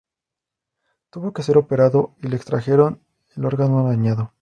Tuvo 1.11 1.31
que 1.31 1.43
ser 1.43 1.59
operado 1.59 2.15
y 2.23 2.29
le 2.29 2.35
extrajeron 2.35 3.03
el 3.35 3.45
órgano 3.45 3.87
dañado. 3.87 4.33